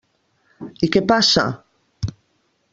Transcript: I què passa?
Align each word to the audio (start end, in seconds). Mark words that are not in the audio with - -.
I 0.87 0.89
què 0.95 1.03
passa? 1.13 1.45